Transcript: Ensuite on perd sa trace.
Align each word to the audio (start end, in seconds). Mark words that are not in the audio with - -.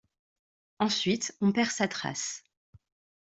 Ensuite 0.79 1.31
on 1.41 1.51
perd 1.51 1.69
sa 1.69 1.87
trace. 1.87 2.43